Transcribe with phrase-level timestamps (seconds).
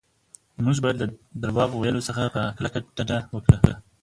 [0.63, 1.07] موږ باید له
[1.41, 3.73] درواغ ویلو څخه په کلکه ډډه وکړو.